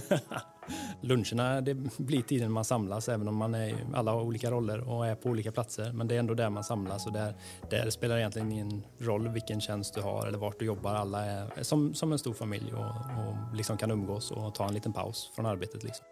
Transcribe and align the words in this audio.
Luncherna 1.00 1.60
det 1.60 1.74
blir 1.98 2.22
tiden 2.22 2.52
man 2.52 2.64
samlas 2.64 3.08
även 3.08 3.28
om 3.28 3.36
man 3.36 3.54
är 3.54 3.76
alla 3.94 4.12
har 4.12 4.22
olika 4.22 4.50
roller 4.50 4.88
och 4.88 5.06
är 5.06 5.14
på 5.14 5.28
olika 5.28 5.52
platser. 5.52 5.92
Men 5.92 6.08
det 6.08 6.14
är 6.14 6.18
ändå 6.18 6.34
där 6.34 6.50
man 6.50 6.64
samlas 6.64 7.06
och 7.06 7.12
där, 7.12 7.34
där 7.70 7.90
spelar 7.90 8.18
egentligen 8.18 8.52
ingen 8.52 8.82
roll 8.98 9.28
vilken 9.28 9.60
tjänst 9.60 9.94
du 9.94 10.00
har 10.00 10.26
eller 10.26 10.38
vart 10.38 10.58
du 10.58 10.64
jobbar. 10.64 10.94
Alla 10.94 11.24
är 11.24 11.62
som, 11.62 11.94
som 11.94 12.12
en 12.12 12.18
stor 12.18 12.32
familj 12.32 12.72
och, 12.72 12.84
och 12.84 13.56
liksom 13.56 13.76
kan 13.76 13.90
umgås 13.90 14.30
och 14.30 14.54
ta 14.54 14.68
en 14.68 14.74
liten 14.74 14.92
paus 14.92 15.30
från 15.34 15.46
arbetet. 15.46 15.84
Liksom. 15.84 16.06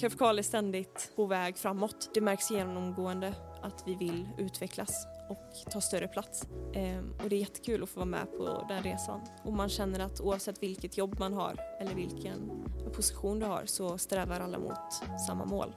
Kafkal 0.00 0.38
är 0.38 0.42
ständigt 0.42 1.12
på 1.16 1.26
väg 1.26 1.58
framåt. 1.58 2.10
Det 2.14 2.20
märks 2.20 2.50
genomgående 2.50 3.34
att 3.62 3.82
vi 3.86 3.94
vill 3.94 4.28
utvecklas 4.38 5.06
och 5.28 5.70
ta 5.70 5.80
större 5.80 6.08
plats. 6.08 6.46
Ehm, 6.74 7.14
och 7.22 7.28
det 7.28 7.36
är 7.36 7.40
jättekul 7.40 7.82
att 7.82 7.88
få 7.88 8.00
vara 8.00 8.10
med 8.10 8.32
på 8.38 8.66
den 8.68 8.82
resan. 8.82 9.20
Och 9.44 9.52
man 9.52 9.68
känner 9.68 10.00
att 10.00 10.20
oavsett 10.20 10.62
vilket 10.62 10.96
jobb 10.98 11.18
man 11.18 11.32
har 11.32 11.56
eller 11.80 11.94
vilken 11.94 12.50
position 12.92 13.38
du 13.38 13.46
har 13.46 13.62
så 13.66 13.98
strävar 13.98 14.40
alla 14.40 14.58
mot 14.58 14.78
samma 15.26 15.44
mål. 15.44 15.74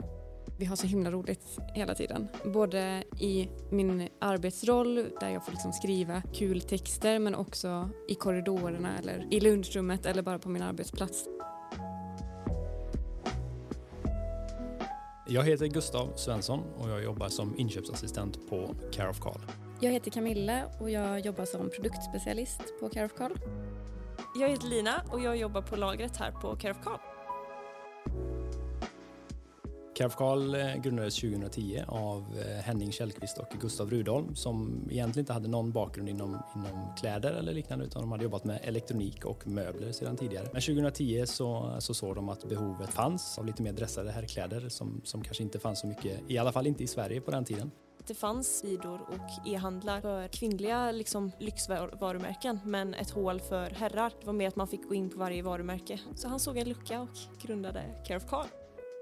Vi 0.59 0.65
har 0.65 0.75
så 0.75 0.87
himla 0.87 1.11
roligt 1.11 1.59
hela 1.73 1.95
tiden. 1.95 2.27
Både 2.45 3.03
i 3.19 3.49
min 3.71 4.09
arbetsroll 4.19 4.95
där 5.19 5.29
jag 5.29 5.45
får 5.45 5.51
liksom 5.51 5.73
skriva 5.73 6.21
kul 6.33 6.61
texter 6.61 7.19
men 7.19 7.35
också 7.35 7.89
i 8.07 8.15
korridorerna 8.15 8.97
eller 8.99 9.27
i 9.31 9.39
lunchrummet 9.39 10.05
eller 10.05 10.21
bara 10.21 10.39
på 10.39 10.49
min 10.49 10.61
arbetsplats. 10.61 11.27
Jag 15.29 15.43
heter 15.43 15.67
Gustav 15.67 16.13
Svensson 16.15 16.63
och 16.77 16.89
jag 16.89 17.03
jobbar 17.03 17.29
som 17.29 17.59
inköpsassistent 17.59 18.49
på 18.49 18.75
Care 18.91 19.09
of 19.09 19.19
Carl. 19.19 19.41
Jag 19.81 19.91
heter 19.91 20.11
Camilla 20.11 20.63
och 20.79 20.89
jag 20.89 21.19
jobbar 21.19 21.45
som 21.45 21.69
produktspecialist 21.69 22.61
på 22.79 22.89
Care 22.89 23.05
of 23.05 23.13
Carl. 23.17 23.33
Jag 24.35 24.49
heter 24.49 24.67
Lina 24.67 25.01
och 25.11 25.21
jag 25.21 25.37
jobbar 25.37 25.61
på 25.61 25.75
lagret 25.75 26.17
här 26.17 26.31
på 26.31 26.55
Care 26.55 26.71
of 26.71 26.77
Carl. 26.83 27.16
Carl 29.97 30.55
eh, 30.55 30.75
grundades 30.75 31.15
2010 31.15 31.83
av 31.87 32.37
eh, 32.39 32.63
Henning 32.63 32.91
Källqvist 32.91 33.37
och 33.37 33.47
Gustav 33.61 33.89
Rudholm 33.89 34.35
som 34.35 34.87
egentligen 34.91 35.23
inte 35.23 35.33
hade 35.33 35.47
någon 35.47 35.71
bakgrund 35.71 36.09
inom, 36.09 36.37
inom 36.55 36.95
kläder 36.99 37.33
eller 37.33 37.53
liknande 37.53 37.85
utan 37.85 38.01
de 38.01 38.11
hade 38.11 38.23
jobbat 38.23 38.43
med 38.43 38.59
elektronik 38.63 39.25
och 39.25 39.47
möbler 39.47 39.91
sedan 39.91 40.17
tidigare. 40.17 40.47
Men 40.53 40.61
2010 40.61 41.23
så, 41.25 41.75
så 41.79 41.93
såg 41.93 42.15
de 42.15 42.29
att 42.29 42.49
behovet 42.49 42.89
fanns 42.89 43.37
av 43.37 43.45
lite 43.45 43.63
mer 43.63 43.73
dressade 43.73 44.11
herrkläder 44.11 44.69
som, 44.69 45.01
som 45.03 45.23
kanske 45.23 45.43
inte 45.43 45.59
fanns 45.59 45.79
så 45.79 45.87
mycket, 45.87 46.19
i 46.27 46.37
alla 46.37 46.51
fall 46.51 46.67
inte 46.67 46.83
i 46.83 46.87
Sverige 46.87 47.21
på 47.21 47.31
den 47.31 47.45
tiden. 47.45 47.71
Det 48.07 48.13
fanns 48.13 48.59
sidor 48.59 49.01
och 49.01 49.47
e-handlar 49.47 50.01
för 50.01 50.27
kvinnliga 50.27 50.91
liksom, 50.91 51.31
lyxvarumärken 51.39 52.59
men 52.65 52.93
ett 52.93 53.09
hål 53.09 53.39
för 53.39 53.69
herrar. 53.69 54.13
Det 54.19 54.25
var 54.25 54.33
mer 54.33 54.47
att 54.47 54.55
man 54.55 54.67
fick 54.67 54.87
gå 54.87 54.93
in 54.93 55.09
på 55.09 55.19
varje 55.19 55.43
varumärke. 55.43 55.99
Så 56.15 56.27
han 56.27 56.39
såg 56.39 56.57
en 56.57 56.69
lucka 56.69 57.01
och 57.01 57.17
grundade 57.41 57.83
Care 58.07 58.17
of 58.17 58.25
Carl. 58.29 58.47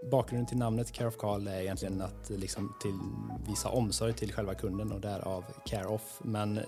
Bakgrunden 0.04 0.46
till 0.46 0.58
namnet 0.58 0.92
Care 0.92 1.08
of 1.08 1.18
Carl 1.18 1.48
är 1.48 1.62
egentligen 1.62 2.02
att 2.02 2.30
liksom 2.30 2.74
till, 2.82 3.00
visa 3.48 3.70
omsorg 3.70 4.14
till 4.14 4.34
själva 4.34 4.56
kunden 4.56 4.92
och 4.92 5.02
därav 5.02 5.44
Care 5.66 5.88
of. 5.88 6.20
Men 6.24 6.60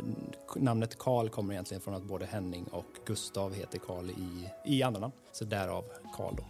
namnet 0.55 0.97
Carl 0.97 1.29
kommer 1.29 1.53
egentligen 1.53 1.81
från 1.81 1.93
att 1.93 2.03
både 2.03 2.25
Henning 2.25 2.67
och 2.71 2.85
Gustav 3.05 3.53
heter 3.53 3.79
Carl 3.79 4.09
i, 4.09 4.49
i 4.65 4.83
andra 4.83 4.99
namn. 4.99 5.13
Så 5.31 5.45
därav 5.45 5.83
Carl 6.17 6.35
då. 6.35 6.43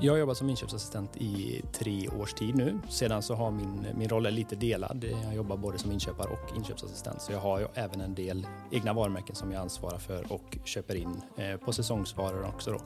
Jag 0.00 0.12
har 0.12 0.18
jobbat 0.18 0.36
som 0.36 0.50
inköpsassistent 0.50 1.16
i 1.16 1.62
tre 1.72 2.08
års 2.08 2.34
tid 2.34 2.56
nu. 2.56 2.78
Sedan 2.88 3.22
så 3.22 3.34
har 3.34 3.50
min, 3.50 3.86
min 3.94 4.08
roll 4.08 4.26
är 4.26 4.30
lite 4.30 4.56
delad. 4.56 5.04
Jag 5.24 5.34
jobbar 5.34 5.56
både 5.56 5.78
som 5.78 5.92
inköpare 5.92 6.28
och 6.28 6.56
inköpsassistent. 6.56 7.22
Så 7.22 7.32
jag 7.32 7.38
har 7.38 7.60
ju 7.60 7.66
även 7.74 8.00
en 8.00 8.14
del 8.14 8.46
egna 8.70 8.92
varumärken 8.92 9.36
som 9.36 9.52
jag 9.52 9.60
ansvarar 9.60 9.98
för 9.98 10.32
och 10.32 10.58
köper 10.64 10.94
in 10.94 11.22
eh, 11.36 11.56
på 11.56 11.72
säsongsvaror 11.72 12.46
också. 12.48 12.70
Då. 12.70 12.78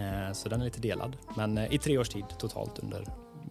Eh, 0.00 0.32
så 0.32 0.48
den 0.48 0.60
är 0.60 0.64
lite 0.64 0.80
delad. 0.80 1.16
Men 1.36 1.58
eh, 1.58 1.74
i 1.74 1.78
tre 1.78 1.98
års 1.98 2.08
tid 2.08 2.24
totalt 2.38 2.78
under 2.78 3.04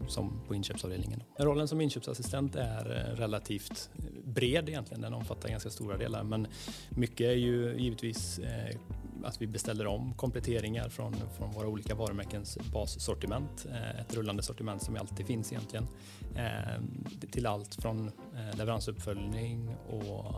som 0.08 0.42
på 0.48 0.56
inköpsavdelningen. 0.56 1.24
Rollen 1.40 1.68
som 1.68 1.82
inköpsassistent 1.82 2.56
är 2.56 3.10
eh, 3.10 3.16
relativt 3.18 3.90
eh, 3.96 4.04
bred 4.24 4.70
egentligen. 4.70 5.02
Den 5.02 5.14
omfattar 5.14 5.50
ganska 5.50 5.70
stora 5.70 5.98
delar 5.98 6.24
men 6.24 6.48
mycket 6.90 7.28
är 7.28 7.36
ju 7.36 7.76
givetvis 7.78 8.40
eh, 8.40 8.78
att 9.24 9.42
vi 9.42 9.48
beställer 9.48 9.88
om 9.88 10.14
kompletteringar 10.14 10.90
från, 10.90 11.16
från 11.38 11.52
våra 11.52 11.68
olika 11.68 11.96
varumärkens 11.96 12.58
bassortiment. 12.74 13.66
Eh, 13.72 14.00
ett 14.00 14.16
rullande 14.16 14.44
sortiment 14.44 14.82
som 14.82 14.96
alltid 14.96 15.28
finns 15.28 15.52
egentligen. 15.52 15.88
Eh, 16.36 16.82
till 17.32 17.46
allt 17.46 17.76
från 17.76 18.08
eh, 18.08 18.58
leveransuppföljning 18.58 19.76
och, 19.90 20.36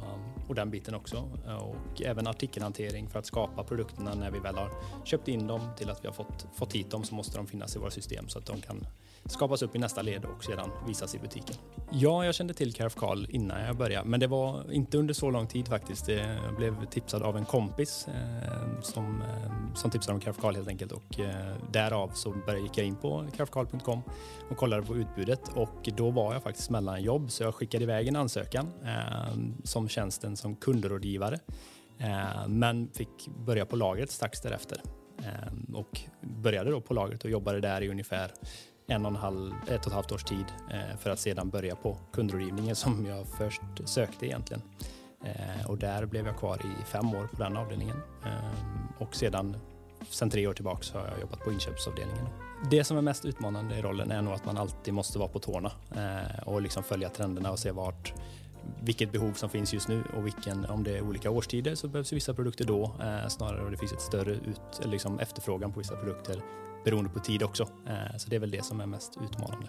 och 0.47 0.55
den 0.55 0.71
biten 0.71 0.95
också. 0.95 1.17
Och 1.59 2.01
även 2.01 2.27
artikelhantering 2.27 3.09
för 3.09 3.19
att 3.19 3.25
skapa 3.25 3.63
produkterna 3.63 4.13
när 4.13 4.31
vi 4.31 4.39
väl 4.39 4.55
har 4.55 4.71
köpt 5.05 5.27
in 5.27 5.47
dem 5.47 5.61
till 5.77 5.89
att 5.89 6.03
vi 6.03 6.07
har 6.07 6.15
fått, 6.15 6.47
fått 6.53 6.73
hit 6.73 6.91
dem 6.91 7.03
så 7.03 7.15
måste 7.15 7.37
de 7.37 7.47
finnas 7.47 7.75
i 7.75 7.79
våra 7.79 7.91
system 7.91 8.27
så 8.27 8.39
att 8.39 8.45
de 8.45 8.61
kan 8.61 8.87
skapas 9.25 9.61
upp 9.61 9.75
i 9.75 9.79
nästa 9.79 10.01
led 10.01 10.25
och 10.25 10.43
sedan 10.43 10.69
visas 10.87 11.15
i 11.15 11.19
butiken. 11.19 11.55
Ja, 11.91 12.25
jag 12.25 12.35
kände 12.35 12.53
till 12.53 12.73
Care 12.73 12.87
of 12.87 12.95
Carl 12.95 13.27
innan 13.29 13.61
jag 13.61 13.77
började, 13.77 14.09
men 14.09 14.19
det 14.19 14.27
var 14.27 14.71
inte 14.71 14.97
under 14.97 15.13
så 15.13 15.29
lång 15.29 15.47
tid 15.47 15.67
faktiskt. 15.67 16.07
Jag 16.07 16.55
blev 16.57 16.85
tipsad 16.85 17.23
av 17.23 17.37
en 17.37 17.45
kompis 17.45 18.07
som, 18.81 19.21
eh, 19.21 19.73
som 19.73 19.91
tipsade 19.91 20.13
om 20.13 20.19
Care 20.19 20.55
helt 20.55 20.67
enkelt. 20.67 20.91
Och 20.91 21.19
eh, 21.19 21.55
därav 21.71 22.09
så 22.13 22.31
började, 22.31 22.59
gick 22.59 22.77
jag 22.77 22.85
in 22.85 22.95
på 22.95 23.25
careofcarl.com 23.37 24.01
och 24.49 24.57
kollade 24.57 24.83
på 24.83 24.95
utbudet. 24.95 25.41
Och 25.55 25.89
då 25.97 26.11
var 26.11 26.33
jag 26.33 26.43
faktiskt 26.43 26.69
mellan 26.69 27.03
jobb 27.03 27.31
så 27.31 27.43
jag 27.43 27.55
skickade 27.55 27.83
iväg 27.83 28.07
en 28.07 28.15
ansökan 28.15 28.71
eh, 28.83 29.37
som 29.63 29.89
tjänsten 29.89 30.37
som 30.37 30.55
kundrådgivare 30.55 31.39
eh, 31.97 32.47
men 32.47 32.89
fick 32.93 33.29
börja 33.45 33.65
på 33.65 33.75
lagret 33.75 34.11
strax 34.11 34.41
därefter. 34.41 34.81
Eh, 35.19 35.75
och 35.75 36.01
började 36.21 36.71
då 36.71 36.81
på 36.81 36.93
lagret 36.93 37.23
och 37.23 37.29
jobbade 37.29 37.59
där 37.59 37.81
i 37.81 37.89
ungefär 37.89 38.31
en 38.87 39.05
och 39.05 39.11
en 39.11 39.15
halv, 39.15 39.53
ett 39.67 39.81
och 39.81 39.87
ett 39.87 39.93
halvt 39.93 40.11
års 40.11 40.23
tid 40.23 40.45
eh, 40.71 40.97
för 40.97 41.09
att 41.09 41.19
sedan 41.19 41.49
börja 41.49 41.75
på 41.75 41.97
kundrådgivningen 42.11 42.75
som 42.75 43.05
jag 43.05 43.27
först 43.37 43.61
sökte 43.85 44.25
egentligen. 44.25 44.61
Eh, 45.23 45.69
och 45.69 45.77
där 45.77 46.05
blev 46.05 46.25
jag 46.25 46.37
kvar 46.37 46.57
i 46.57 46.85
fem 46.85 47.15
år 47.15 47.27
på 47.31 47.43
den 47.43 47.57
avdelningen. 47.57 47.97
Eh, 48.25 49.01
och 49.01 49.15
sedan, 49.15 49.57
sedan 50.09 50.29
tre 50.29 50.47
år 50.47 50.53
tillbaka 50.53 50.99
har 50.99 51.07
jag 51.07 51.19
jobbat 51.19 51.39
på 51.39 51.51
inköpsavdelningen. 51.51 52.25
Det 52.71 52.83
som 52.83 52.97
är 52.97 53.01
mest 53.01 53.25
utmanande 53.25 53.75
i 53.75 53.81
rollen 53.81 54.11
är 54.11 54.21
nog 54.21 54.33
att 54.33 54.45
man 54.45 54.57
alltid 54.57 54.93
måste 54.93 55.19
vara 55.19 55.29
på 55.29 55.39
tårna 55.39 55.71
eh, 55.95 56.47
och 56.47 56.61
liksom 56.61 56.83
följa 56.83 57.09
trenderna 57.09 57.51
och 57.51 57.59
se 57.59 57.71
vart 57.71 58.13
vilket 58.81 59.11
behov 59.11 59.33
som 59.33 59.49
finns 59.49 59.73
just 59.73 59.87
nu 59.87 60.03
och 60.17 60.25
vilken, 60.25 60.65
om 60.65 60.83
det 60.83 60.97
är 60.97 61.01
olika 61.01 61.31
årstider 61.31 61.75
så 61.75 61.87
behövs 61.87 62.13
vissa 62.13 62.33
produkter 62.33 62.65
då 62.65 62.91
snarare 63.27 63.61
och 63.61 63.71
det 63.71 63.77
finns 63.77 63.93
ett 63.93 64.01
större 64.01 64.31
ut, 64.31 64.81
liksom 64.83 65.19
efterfrågan 65.19 65.73
på 65.73 65.79
vissa 65.79 65.95
produkter 65.95 66.41
beroende 66.85 67.09
på 67.09 67.19
tid 67.19 67.43
också. 67.43 67.63
Eh, 67.63 68.17
så 68.17 68.29
det 68.29 68.35
är 68.35 68.39
väl 68.39 68.51
det 68.51 68.65
som 68.65 68.81
är 68.81 68.85
mest 68.85 69.17
utmanande. 69.23 69.67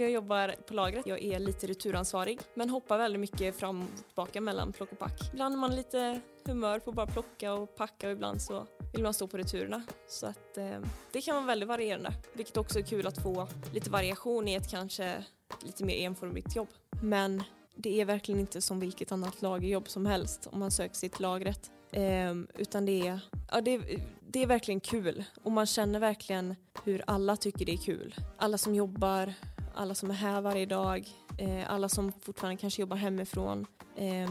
Jag 0.00 0.10
jobbar 0.10 0.54
på 0.66 0.74
lagret. 0.74 1.06
Jag 1.06 1.22
är 1.22 1.38
lite 1.38 1.66
returansvarig 1.66 2.40
men 2.54 2.70
hoppar 2.70 2.98
väldigt 2.98 3.20
mycket 3.20 3.56
fram 3.56 3.82
och 3.82 4.06
tillbaka 4.06 4.40
mellan 4.40 4.72
plock 4.72 4.92
och 4.92 4.98
pack. 4.98 5.30
Ibland 5.32 5.54
är 5.54 5.58
man 5.58 5.76
lite 5.76 6.20
humör 6.44 6.78
på 6.78 6.90
att 6.90 6.96
bara 6.96 7.06
plocka 7.06 7.52
och 7.52 7.76
packa 7.76 8.06
och 8.06 8.12
ibland 8.12 8.42
så 8.42 8.66
vill 8.92 9.02
man 9.02 9.14
stå 9.14 9.26
på 9.26 9.38
returerna. 9.38 9.82
Så 10.08 10.26
att 10.26 10.58
eh, 10.58 10.78
det 11.12 11.20
kan 11.20 11.34
vara 11.34 11.46
väldigt 11.46 11.68
varierande, 11.68 12.12
vilket 12.32 12.56
också 12.56 12.78
är 12.78 12.82
kul 12.82 13.06
att 13.06 13.22
få 13.22 13.48
lite 13.72 13.90
variation 13.90 14.48
i 14.48 14.54
ett 14.54 14.70
kanske 14.70 15.24
lite 15.62 15.84
mer 15.84 15.94
enformigt 15.94 16.56
jobb. 16.56 16.68
Men 17.02 17.42
det 17.74 18.00
är 18.00 18.04
verkligen 18.04 18.40
inte 18.40 18.60
som 18.60 18.80
vilket 18.80 19.12
annat 19.12 19.42
lagerjobb 19.42 19.88
som 19.88 20.06
helst 20.06 20.48
om 20.52 20.60
man 20.60 20.70
söker 20.70 20.94
sig 20.94 21.08
till 21.08 21.22
lagret. 21.22 21.70
Eh, 21.90 22.34
utan 22.58 22.86
det 22.86 23.08
är, 23.08 23.20
ja, 23.50 23.60
det, 23.60 23.80
det 24.20 24.42
är 24.42 24.46
verkligen 24.46 24.80
kul 24.80 25.24
och 25.42 25.52
man 25.52 25.66
känner 25.66 26.00
verkligen 26.00 26.56
hur 26.84 27.02
alla 27.06 27.36
tycker 27.36 27.66
det 27.66 27.72
är 27.72 27.76
kul. 27.76 28.14
Alla 28.36 28.58
som 28.58 28.74
jobbar, 28.74 29.34
alla 29.78 29.94
som 29.94 30.10
är 30.10 30.14
här 30.14 30.40
varje 30.40 30.66
dag, 30.66 31.08
eh, 31.38 31.72
alla 31.72 31.88
som 31.88 32.12
fortfarande 32.12 32.60
kanske 32.60 32.82
jobbar 32.82 32.96
hemifrån. 32.96 33.66
Eh, 33.96 34.30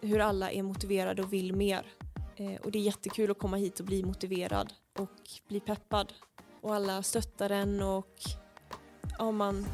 hur 0.00 0.20
alla 0.20 0.50
är 0.50 0.62
motiverade 0.62 1.22
och 1.22 1.32
vill 1.32 1.52
mer. 1.56 1.86
Eh, 2.36 2.60
och 2.64 2.70
det 2.70 2.78
är 2.78 2.82
jättekul 2.82 3.30
att 3.30 3.38
komma 3.38 3.56
hit 3.56 3.80
och 3.80 3.86
bli 3.86 4.04
motiverad 4.04 4.72
och 4.98 5.30
bli 5.48 5.60
peppad. 5.60 6.12
Och 6.62 6.74
alla 6.74 7.02
stöttar 7.02 7.50
en 7.50 7.82
och 7.82 8.14
ja, 9.18 9.30
man 9.30 9.66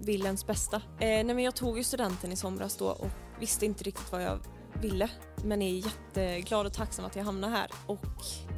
vill 0.00 0.24
ens 0.24 0.46
bästa. 0.46 0.76
Eh, 0.76 0.82
nej, 1.00 1.24
men 1.24 1.38
jag 1.38 1.56
tog 1.56 1.78
ju 1.78 1.84
studenten 1.84 2.32
i 2.32 2.36
somras 2.36 2.76
då 2.76 2.86
och 2.88 3.10
visste 3.40 3.66
inte 3.66 3.84
riktigt 3.84 4.12
vad 4.12 4.22
jag 4.22 4.38
ville 4.80 5.10
men 5.44 5.62
är 5.62 5.70
jätteglad 5.70 6.66
och 6.66 6.72
tacksam 6.72 7.04
att 7.04 7.16
jag 7.16 7.24
hamnade 7.24 7.52
här. 7.52 7.70
Och 7.86 8.06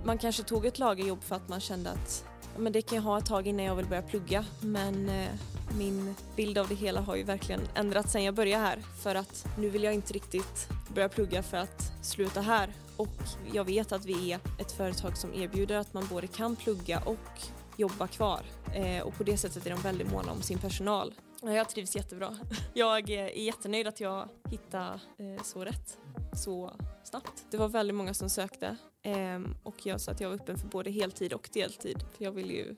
man 0.05 0.19
kanske 0.19 0.43
tog 0.43 0.67
ett 0.67 0.79
lagerjobb 0.79 1.23
för 1.23 1.37
att 1.37 1.49
man 1.49 1.61
kände 1.61 1.91
att 1.91 2.25
men 2.59 2.73
det 2.73 2.83
kan 2.83 2.97
jag 2.97 3.03
ha 3.03 3.19
ett 3.19 3.27
tag 3.27 3.47
innan 3.47 3.65
jag 3.65 3.75
vill 3.75 3.87
börja 3.87 4.03
plugga 4.03 4.45
men 4.61 5.09
eh, 5.09 5.29
min 5.79 6.15
bild 6.37 6.59
av 6.59 6.69
det 6.69 6.75
hela 6.75 7.01
har 7.01 7.17
ju 7.17 7.23
verkligen 7.23 7.61
ändrats 7.75 8.13
sen 8.13 8.25
jag 8.25 8.35
började 8.35 8.65
här 8.65 8.79
för 9.03 9.15
att 9.15 9.47
nu 9.59 9.69
vill 9.69 9.83
jag 9.83 9.95
inte 9.95 10.13
riktigt 10.13 10.69
börja 10.95 11.09
plugga 11.09 11.43
för 11.43 11.57
att 11.57 11.93
sluta 12.03 12.41
här 12.41 12.73
och 12.97 13.09
jag 13.53 13.65
vet 13.65 13.93
att 13.93 14.05
vi 14.05 14.33
är 14.33 14.41
ett 14.59 14.73
företag 14.73 15.17
som 15.17 15.35
erbjuder 15.35 15.77
att 15.77 15.95
man 15.95 16.07
både 16.11 16.27
kan 16.27 16.57
plugga 16.57 17.01
och 17.01 17.41
jobba 17.77 18.07
kvar 18.07 18.41
eh, 18.75 19.03
och 19.03 19.15
på 19.15 19.25
det 19.25 19.37
sättet 19.37 19.67
är 19.67 19.71
de 19.71 19.81
väldigt 19.81 20.11
måna 20.11 20.33
om 20.33 20.43
sin 20.43 20.59
personal. 20.59 21.15
Jag 21.43 21.69
trivs 21.69 21.97
jättebra. 21.97 22.39
Jag 22.75 23.11
är 23.11 23.39
jättenöjd 23.39 23.87
att 23.87 24.01
jag 24.01 24.29
hittade 24.51 25.01
eh, 25.19 25.43
så 25.43 25.65
rätt. 25.65 25.99
Så 26.33 26.73
snabbt. 27.05 27.45
Det 27.51 27.57
var 27.57 27.69
väldigt 27.69 27.97
många 27.97 28.15
som 28.15 28.31
sökte 28.31 28.77
eh, 29.03 29.41
och 29.63 29.87
jag 29.87 30.01
sa 30.01 30.13
att 30.13 30.21
jag 30.21 30.29
var 30.29 30.37
öppen 30.37 30.59
för 30.59 30.69
både 30.69 30.91
heltid 30.91 31.33
och 31.33 31.49
deltid 31.53 32.05
för 32.17 32.25
jag 32.25 32.33
vill 32.33 32.51
ju 32.51 32.77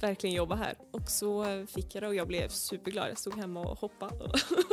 verkligen 0.00 0.36
jobba 0.36 0.54
här. 0.54 0.74
Och 1.08 1.12
så 1.12 1.66
fick 1.66 1.94
jag 1.94 2.02
det 2.02 2.08
och 2.08 2.14
jag 2.14 2.28
blev 2.28 2.48
superglad. 2.48 3.10
Jag 3.10 3.18
stod 3.18 3.34
hemma 3.34 3.60
och 3.60 3.78
hoppade. 3.78 4.30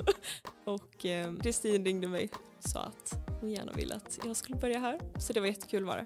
och 0.65 1.05
eh, 1.05 1.35
Kristin 1.35 1.81
eh, 1.81 1.85
ringde 1.85 2.07
mig 2.07 2.29
och 2.57 2.69
sa 2.69 2.79
att 2.79 3.13
hon 3.41 3.51
gärna 3.51 3.71
ville 3.71 3.95
att 3.95 4.19
jag 4.25 4.35
skulle 4.35 4.57
börja 4.57 4.79
här. 4.79 4.99
Så 5.19 5.33
det 5.33 5.39
var 5.39 5.47
jättekul 5.47 5.85
var 5.85 5.97
det. 5.97 6.05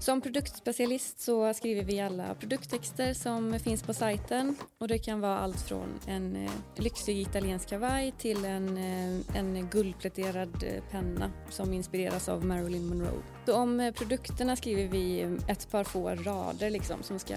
Som 0.00 0.20
produktspecialist 0.20 1.20
så 1.20 1.54
skriver 1.54 1.82
vi 1.82 2.00
alla 2.00 2.34
produkttexter 2.34 3.14
som 3.14 3.58
finns 3.60 3.82
på 3.82 3.94
sajten 3.94 4.56
och 4.78 4.88
det 4.88 4.98
kan 4.98 5.20
vara 5.20 5.38
allt 5.38 5.60
från 5.60 5.88
en 6.06 6.36
eh, 6.36 6.50
lyxig 6.76 7.20
italiensk 7.20 7.68
kavaj 7.68 8.14
till 8.18 8.44
en, 8.44 8.76
eh, 8.78 9.36
en 9.36 9.68
guldpläterad 9.70 10.64
eh, 10.64 10.82
penna 10.90 11.30
som 11.50 11.72
inspireras 11.72 12.28
av 12.28 12.44
Marilyn 12.44 12.88
Monroe. 12.88 13.22
Så 13.46 13.56
om 13.56 13.92
produkterna 13.96 14.56
skriver 14.56 14.88
vi 14.88 15.20
ett 15.48 15.70
par 15.70 15.84
få 15.84 16.10
rader 16.10 16.70
liksom, 16.70 17.02
som 17.02 17.18
ska 17.18 17.36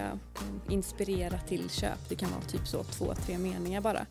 inspirera 0.68 1.38
till 1.38 1.70
köp. 1.70 2.08
Det 2.08 2.14
kan 2.14 2.30
vara 2.30 2.42
typ 2.42 2.66
så 2.66 2.84
två, 2.84 3.14
tre 3.14 3.38
meningar 3.38 3.80
bara. 3.80 4.06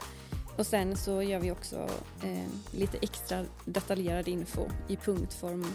Och 0.57 0.67
sen 0.67 0.97
så 0.97 1.21
gör 1.21 1.39
vi 1.39 1.51
också 1.51 1.89
eh, 2.23 2.47
lite 2.71 2.97
extra 3.01 3.45
detaljerad 3.65 4.27
info 4.27 4.65
i 4.87 4.95
punktform 4.95 5.65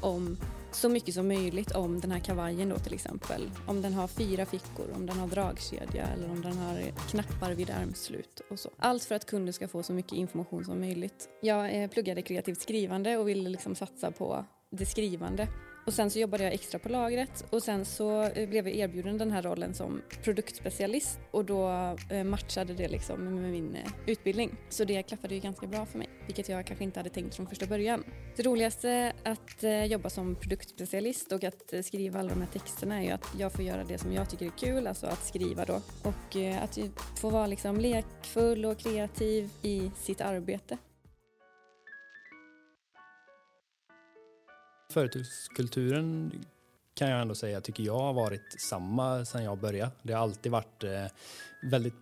om 0.00 0.36
så 0.74 0.88
mycket 0.88 1.14
som 1.14 1.28
möjligt 1.28 1.72
om 1.72 2.00
den 2.00 2.10
här 2.10 2.18
kavajen 2.18 2.68
då 2.68 2.78
till 2.78 2.94
exempel. 2.94 3.50
Om 3.66 3.82
den 3.82 3.94
har 3.94 4.08
fyra 4.08 4.46
fickor, 4.46 4.86
om 4.94 5.06
den 5.06 5.18
har 5.18 5.26
dragkedja 5.26 6.06
eller 6.06 6.30
om 6.30 6.42
den 6.42 6.58
har 6.58 6.92
knappar 7.10 7.52
vid 7.52 7.70
armslut. 7.70 8.40
och 8.50 8.58
så. 8.58 8.70
Allt 8.78 9.04
för 9.04 9.14
att 9.14 9.26
kunden 9.26 9.52
ska 9.52 9.68
få 9.68 9.82
så 9.82 9.92
mycket 9.92 10.12
information 10.12 10.64
som 10.64 10.80
möjligt. 10.80 11.28
Jag 11.42 11.82
eh, 11.82 11.90
pluggade 11.90 12.22
kreativt 12.22 12.60
skrivande 12.60 13.16
och 13.16 13.28
ville 13.28 13.48
liksom 13.48 13.74
satsa 13.74 14.10
på 14.10 14.44
det 14.70 14.86
skrivande 14.86 15.48
och 15.86 15.94
sen 15.94 16.10
så 16.10 16.18
jobbade 16.18 16.44
jag 16.44 16.52
extra 16.52 16.78
på 16.78 16.88
lagret 16.88 17.44
och 17.50 17.62
sen 17.62 17.84
så 17.84 18.22
eh, 18.22 18.48
blev 18.48 18.68
jag 18.68 18.76
erbjuden 18.76 19.18
den 19.18 19.30
här 19.30 19.42
rollen 19.42 19.74
som 19.74 20.02
produktspecialist 20.24 21.20
och 21.30 21.44
då 21.44 21.68
eh, 22.10 22.24
matchade 22.24 22.74
det 22.74 22.88
liksom 22.88 23.24
med 23.24 23.50
min 23.50 23.74
eh, 23.74 23.90
utbildning. 24.06 24.56
Så 24.68 24.84
det 24.84 25.02
klaffade 25.02 25.34
ju 25.34 25.40
ganska 25.40 25.66
bra 25.66 25.86
för 25.86 25.98
mig, 25.98 26.08
vilket 26.26 26.48
jag 26.48 26.66
kanske 26.66 26.84
inte 26.84 26.98
hade 26.98 27.10
tänkt 27.10 27.34
från 27.36 27.46
första 27.46 27.66
början. 27.66 28.04
Det 28.36 28.42
roligaste 28.42 29.12
att 29.24 29.90
jobba 29.90 30.10
som 30.10 30.34
produktspecialist 30.34 31.32
och 31.32 31.44
att 31.44 31.74
skriva 31.84 32.20
alla 32.20 32.28
de 32.28 32.40
här 32.40 32.48
texterna 32.52 32.98
är 32.98 33.02
ju 33.02 33.10
att 33.10 33.26
jag 33.38 33.52
får 33.52 33.64
göra 33.64 33.84
det 33.84 33.98
som 33.98 34.12
jag 34.12 34.30
tycker 34.30 34.46
är 34.46 34.50
kul, 34.50 34.86
alltså 34.86 35.06
att 35.06 35.26
skriva 35.26 35.64
då. 35.64 35.80
Och 36.02 36.36
att 36.62 36.78
få 37.20 37.30
vara 37.30 37.46
liksom 37.46 37.80
lekfull 37.80 38.64
och 38.64 38.78
kreativ 38.78 39.50
i 39.62 39.90
sitt 39.96 40.20
arbete. 40.20 40.78
Företagskulturen 44.92 46.32
kan 46.94 47.08
jag 47.08 47.20
ändå 47.20 47.34
säga 47.34 47.60
tycker 47.60 47.82
jag 47.82 47.98
har 47.98 48.12
varit 48.12 48.60
samma 48.60 49.24
sedan 49.24 49.44
jag 49.44 49.58
började. 49.58 49.90
Det 50.02 50.12
har 50.12 50.22
alltid 50.22 50.52
varit 50.52 50.84
eh, 50.84 51.06
väldigt 51.62 51.94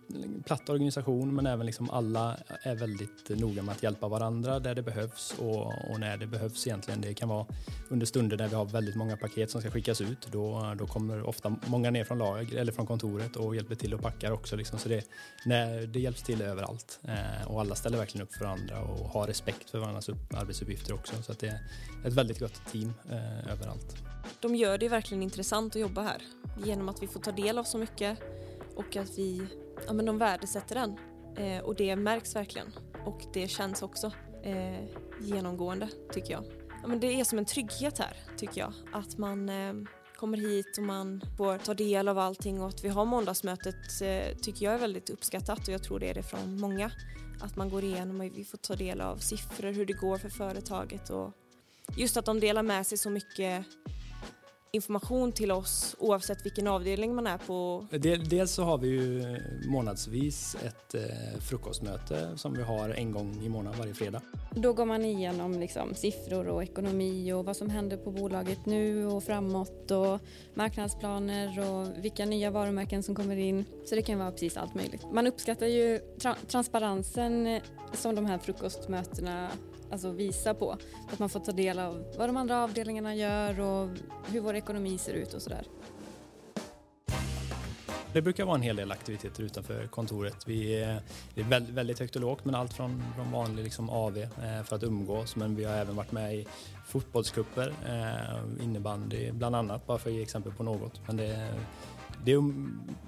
platt 0.45 0.69
organisation 0.69 1.35
men 1.35 1.45
även 1.45 1.65
liksom 1.65 1.89
alla 1.89 2.37
är 2.61 2.75
väldigt 2.75 3.29
noga 3.29 3.63
med 3.63 3.71
att 3.71 3.83
hjälpa 3.83 4.07
varandra 4.07 4.59
där 4.59 4.75
det 4.75 4.81
behövs 4.81 5.35
och, 5.39 5.89
och, 5.89 5.99
när 5.99 6.17
det 6.17 6.27
behövs 6.27 6.67
egentligen. 6.67 7.01
Det 7.01 7.13
kan 7.13 7.29
vara 7.29 7.45
under 7.89 8.05
stunder 8.05 8.37
när 8.37 8.47
vi 8.47 8.55
har 8.55 8.65
väldigt 8.65 8.95
många 8.95 9.17
paket 9.17 9.51
som 9.51 9.61
ska 9.61 9.71
skickas 9.71 10.01
ut. 10.01 10.27
Då, 10.31 10.75
då 10.79 10.87
kommer 10.87 11.23
ofta 11.23 11.55
många 11.65 11.91
ner 11.91 12.03
från 12.03 12.17
lager 12.17 12.57
eller 12.57 12.71
från 12.71 12.87
kontoret 12.87 13.35
och 13.35 13.55
hjälper 13.55 13.75
till 13.75 13.93
och 13.93 14.01
packar 14.01 14.31
också. 14.31 14.55
Liksom. 14.55 14.79
Så 14.79 14.89
det, 14.89 15.05
när, 15.45 15.87
det 15.87 15.99
hjälps 15.99 16.23
till 16.23 16.41
överallt 16.41 16.99
eh, 17.03 17.51
och 17.51 17.61
alla 17.61 17.75
ställer 17.75 17.97
verkligen 17.97 18.27
upp 18.27 18.33
för 18.33 18.45
varandra 18.45 18.81
och 18.81 19.09
har 19.09 19.27
respekt 19.27 19.69
för 19.69 19.79
varandras 19.79 20.09
upp, 20.09 20.33
arbetsuppgifter 20.33 20.93
också. 20.93 21.23
Så 21.23 21.33
det 21.33 21.47
är 21.47 21.59
ett 22.07 22.13
väldigt 22.13 22.39
gott 22.39 22.61
team 22.71 22.93
eh, 23.09 23.51
överallt. 23.53 23.95
De 24.39 24.55
gör 24.55 24.77
det 24.77 24.89
verkligen 24.89 25.23
intressant 25.23 25.75
att 25.75 25.81
jobba 25.81 26.01
här 26.01 26.21
genom 26.65 26.89
att 26.89 27.03
vi 27.03 27.07
får 27.07 27.19
ta 27.19 27.31
del 27.31 27.57
av 27.57 27.63
så 27.63 27.77
mycket 27.77 28.19
och 28.81 28.95
att 28.95 29.17
vi, 29.17 29.47
ja 29.87 29.93
men 29.93 30.05
de 30.05 30.17
värdesätter 30.17 30.75
den. 30.75 30.97
Eh, 31.37 31.63
och 31.63 31.75
det 31.75 31.95
märks 31.95 32.35
verkligen. 32.35 32.73
Och 33.05 33.21
det 33.33 33.47
känns 33.47 33.81
också 33.81 34.11
eh, 34.43 34.85
genomgående 35.19 35.89
tycker 36.13 36.31
jag. 36.31 36.43
Ja, 36.81 36.87
men 36.87 36.99
det 36.99 37.19
är 37.19 37.23
som 37.23 37.37
en 37.37 37.45
trygghet 37.45 37.97
här 37.99 38.17
tycker 38.37 38.61
jag. 38.61 38.73
Att 38.93 39.17
man 39.17 39.49
eh, 39.49 39.73
kommer 40.15 40.37
hit 40.37 40.77
och 40.77 40.83
man 40.83 41.21
får 41.37 41.57
ta 41.57 41.73
del 41.73 42.07
av 42.07 42.19
allting 42.19 42.61
och 42.61 42.67
att 42.67 42.83
vi 42.83 42.89
har 42.89 43.05
måndagsmötet 43.05 44.01
eh, 44.01 44.37
tycker 44.37 44.65
jag 44.65 44.73
är 44.73 44.79
väldigt 44.79 45.09
uppskattat 45.09 45.67
och 45.67 45.73
jag 45.73 45.83
tror 45.83 45.99
det 45.99 46.09
är 46.09 46.13
det 46.13 46.23
från 46.23 46.59
många. 46.59 46.91
Att 47.41 47.55
man 47.55 47.69
går 47.69 47.83
igenom 47.83 48.21
och 48.21 48.37
vi 48.37 48.45
får 48.45 48.57
ta 48.57 48.75
del 48.75 49.01
av 49.01 49.17
siffror, 49.17 49.71
hur 49.71 49.85
det 49.85 49.93
går 49.93 50.17
för 50.17 50.29
företaget 50.29 51.09
och 51.09 51.31
just 51.97 52.17
att 52.17 52.25
de 52.25 52.39
delar 52.39 52.63
med 52.63 52.87
sig 52.87 52.97
så 52.97 53.09
mycket 53.09 53.65
information 54.73 55.31
till 55.31 55.51
oss 55.51 55.95
oavsett 55.99 56.45
vilken 56.45 56.67
avdelning 56.67 57.15
man 57.15 57.27
är 57.27 57.37
på? 57.37 57.85
Dels 58.29 58.51
så 58.51 58.63
har 58.63 58.77
vi 58.77 58.87
ju 58.87 59.37
månadsvis 59.67 60.55
ett 60.65 60.95
eh, 60.95 61.39
frukostmöte 61.39 62.37
som 62.37 62.53
vi 62.53 62.63
har 62.63 62.89
en 62.89 63.11
gång 63.11 63.43
i 63.43 63.49
månaden 63.49 63.79
varje 63.79 63.93
fredag. 63.93 64.21
Då 64.51 64.73
går 64.73 64.85
man 64.85 65.05
igenom 65.05 65.59
liksom 65.59 65.95
siffror 65.95 66.47
och 66.47 66.63
ekonomi 66.63 67.33
och 67.33 67.45
vad 67.45 67.57
som 67.57 67.69
händer 67.69 67.97
på 67.97 68.11
bolaget 68.11 68.65
nu 68.65 69.05
och 69.05 69.23
framåt 69.23 69.91
och 69.91 70.19
marknadsplaner 70.53 71.69
och 71.69 72.03
vilka 72.03 72.25
nya 72.25 72.51
varumärken 72.51 73.03
som 73.03 73.15
kommer 73.15 73.35
in. 73.35 73.65
Så 73.85 73.95
det 73.95 74.01
kan 74.01 74.19
vara 74.19 74.31
precis 74.31 74.57
allt 74.57 74.75
möjligt. 74.75 75.05
Man 75.11 75.27
uppskattar 75.27 75.67
ju 75.67 75.99
tra 76.21 76.35
transparensen 76.47 77.61
som 77.93 78.15
de 78.15 78.25
här 78.25 78.37
frukostmötena 78.37 79.51
alltså 79.91 80.11
visa 80.11 80.53
på. 80.53 80.77
Så 81.07 81.13
att 81.13 81.19
man 81.19 81.29
får 81.29 81.39
ta 81.39 81.51
del 81.51 81.79
av 81.79 82.03
vad 82.17 82.29
de 82.29 82.37
andra 82.37 82.63
avdelningarna 82.63 83.15
gör 83.15 83.59
och 83.59 83.89
hur 84.31 84.39
vår 84.39 84.55
ekonomi 84.55 84.97
ser 84.97 85.13
ut 85.13 85.33
och 85.33 85.41
sådär. 85.41 85.65
Det 88.13 88.21
brukar 88.21 88.45
vara 88.45 88.55
en 88.55 88.61
hel 88.61 88.75
del 88.75 88.91
aktiviteter 88.91 89.43
utanför 89.43 89.87
kontoret. 89.87 90.47
Vi 90.47 90.75
är, 90.83 91.01
det 91.35 91.41
är 91.41 91.73
väldigt, 91.73 91.99
högt 91.99 92.15
och 92.15 92.21
lågt 92.21 92.45
men 92.45 92.55
allt 92.55 92.73
från, 92.73 93.03
från 93.15 93.31
vanlig 93.31 93.63
liksom 93.63 93.89
AV 93.89 94.17
eh, 94.17 94.27
för 94.63 94.75
att 94.75 94.83
umgås 94.83 95.35
men 95.35 95.55
vi 95.55 95.63
har 95.63 95.73
även 95.73 95.95
varit 95.95 96.11
med 96.11 96.35
i 96.35 96.47
fotbollscuper, 96.87 97.73
eh, 97.87 98.63
innebandy 98.63 99.31
bland 99.31 99.55
annat 99.55 99.87
bara 99.87 99.97
för 99.97 100.09
att 100.09 100.15
ge 100.15 100.21
exempel 100.21 100.53
på 100.53 100.63
något. 100.63 101.01
Men 101.07 101.17
det, 101.17 101.53
det 102.25 102.31
är 102.31 102.53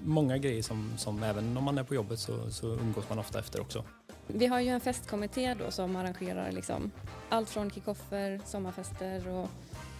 många 0.04 0.38
grejer 0.38 0.62
som, 0.62 0.92
som 0.96 1.22
även 1.22 1.56
om 1.56 1.64
man 1.64 1.78
är 1.78 1.84
på 1.84 1.94
jobbet 1.94 2.18
så, 2.18 2.50
så 2.50 2.66
umgås 2.66 3.08
man 3.08 3.18
ofta 3.18 3.38
efter 3.38 3.60
också. 3.60 3.84
Vi 4.26 4.46
har 4.46 4.60
ju 4.60 4.68
en 4.68 4.80
festkommitté 4.80 5.54
då 5.54 5.70
som 5.70 5.96
arrangerar 5.96 6.52
liksom 6.52 6.90
allt 7.28 7.50
från 7.50 7.70
kickoffer, 7.70 8.40
sommarfester 8.44 9.28
och 9.28 9.48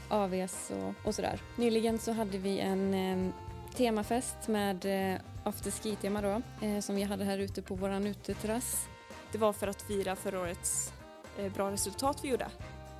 AVs 0.08 0.70
och, 0.70 1.06
och 1.08 1.14
sådär. 1.14 1.40
Nyligen 1.56 1.98
så 1.98 2.12
hade 2.12 2.38
vi 2.38 2.58
en 2.58 2.94
eh, 2.94 3.34
temafest 3.76 4.48
med 4.48 4.84
eh, 5.14 5.20
afterski-tema 5.44 6.22
då 6.22 6.42
eh, 6.66 6.80
som 6.80 6.96
vi 6.96 7.02
hade 7.02 7.24
här 7.24 7.38
ute 7.38 7.62
på 7.62 7.74
våran 7.74 8.06
uteterrass. 8.06 8.86
Det 9.32 9.38
var 9.38 9.52
för 9.52 9.66
att 9.66 9.82
fira 9.82 10.16
förra 10.16 10.40
årets 10.40 10.92
eh, 11.38 11.52
bra 11.52 11.70
resultat 11.70 12.20
vi 12.22 12.28
gjorde. 12.28 12.46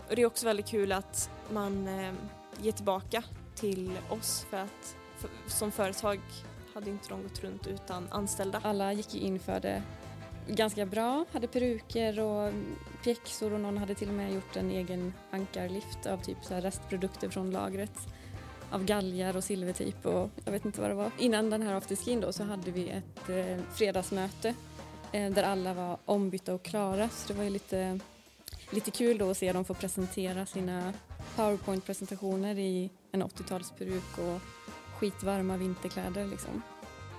Och 0.09 0.17
det 0.17 0.23
är 0.23 0.27
också 0.27 0.47
väldigt 0.47 0.67
kul 0.67 0.93
att 0.93 1.31
man 1.51 1.89
eh, 1.89 2.13
ger 2.61 2.73
tillbaka 2.73 3.25
till 3.55 3.93
oss 4.09 4.47
för 4.51 4.57
att 4.57 4.97
för, 5.17 5.31
som 5.47 5.73
företag 5.73 6.21
hade 6.75 6.91
inte 6.91 7.09
de 7.09 7.23
gått 7.23 7.45
runt 7.45 7.67
utan 7.67 8.09
anställda. 8.11 8.61
Alla 8.65 8.93
gick 8.93 9.15
ju 9.15 9.21
in 9.21 9.41
för 9.41 9.61
det 9.61 9.83
ganska 10.47 10.87
bra, 10.87 11.25
hade 11.33 11.47
peruker 11.47 12.21
och 12.21 12.53
pjäxor 13.05 13.53
och 13.53 13.61
någon 13.61 13.79
hade 13.79 13.95
till 13.95 14.09
och 14.09 14.15
med 14.15 14.35
gjort 14.35 14.57
en 14.57 14.71
egen 14.71 15.13
ankarlift 15.31 16.07
av 16.07 16.19
typ 16.19 16.45
så 16.45 16.55
restprodukter 16.55 17.29
från 17.29 17.51
lagret 17.51 18.09
av 18.71 18.85
galgar 18.85 19.37
och 19.37 19.45
silvertejp 19.45 20.09
och 20.09 20.31
jag 20.45 20.53
vet 20.53 20.65
inte 20.65 20.81
vad 20.81 20.91
det 20.91 20.95
var. 20.95 21.11
Innan 21.19 21.51
den 21.51 21.63
här 21.63 21.75
afterskin 21.75 22.21
då 22.21 22.33
så 22.33 22.45
hade 22.45 22.71
vi 22.71 22.89
ett 22.89 23.29
eh, 23.29 23.65
fredagsmöte 23.75 24.55
eh, 25.13 25.33
där 25.33 25.43
alla 25.43 25.75
var 25.75 25.99
ombytta 26.05 26.55
och 26.55 26.63
klara 26.63 27.09
så 27.09 27.33
det 27.33 27.35
var 27.35 27.45
ju 27.45 27.51
lite, 27.51 28.01
lite 28.71 28.91
kul 28.91 29.19
då 29.19 29.31
att 29.31 29.37
se 29.37 29.53
dem 29.53 29.65
få 29.65 29.75
presentera 29.75 30.47
sina 30.47 30.93
powerpoint-presentationer 31.37 32.59
i 32.59 32.91
en 33.13 33.23
80-talsperuk 33.23 34.19
och 34.19 34.41
skitvarma 34.99 35.57
vinterkläder 35.57 36.27
liksom. 36.27 36.63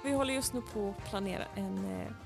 Vi 0.06 0.12
håller 0.12 0.34
just 0.34 0.54
nu 0.54 0.62
på 0.74 0.90
att 0.98 1.10
planera 1.10 1.44
en 1.56 1.78
eh 1.78 2.25